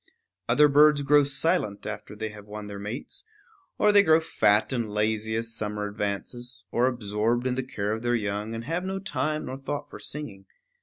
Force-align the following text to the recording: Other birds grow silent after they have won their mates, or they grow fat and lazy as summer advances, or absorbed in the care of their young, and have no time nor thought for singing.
Other 0.49 0.67
birds 0.67 1.03
grow 1.03 1.23
silent 1.23 1.85
after 1.85 2.15
they 2.15 2.29
have 2.29 2.47
won 2.47 2.65
their 2.65 2.79
mates, 2.79 3.23
or 3.77 3.91
they 3.91 4.01
grow 4.01 4.19
fat 4.19 4.73
and 4.73 4.89
lazy 4.91 5.35
as 5.35 5.53
summer 5.53 5.85
advances, 5.87 6.65
or 6.71 6.87
absorbed 6.87 7.45
in 7.45 7.53
the 7.53 7.61
care 7.61 7.91
of 7.91 8.01
their 8.01 8.15
young, 8.15 8.55
and 8.55 8.63
have 8.63 8.83
no 8.83 8.97
time 8.97 9.45
nor 9.45 9.57
thought 9.57 9.91
for 9.91 9.99
singing. 9.99 10.47